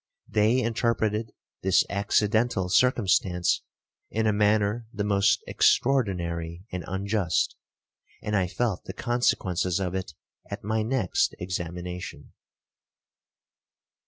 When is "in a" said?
4.09-4.33